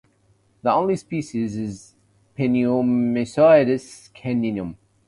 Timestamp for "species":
0.95-1.55